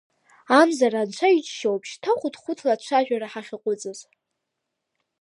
[0.59, 3.99] Амзара анцәа иџьшьоуп шьҭа хәыҭхәыҭла ацәажәара ҳахьаҟәыҵыз.